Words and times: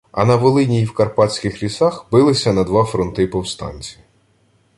А 0.11 0.25
на 0.25 0.35
Волині 0.35 0.81
й 0.81 0.85
в 0.85 0.93
карпатських 0.93 1.63
лісах 1.63 2.05
билися 2.11 2.53
на 2.53 2.63
два 2.63 2.83
фронти 2.85 3.27
повстанці. 3.27 3.97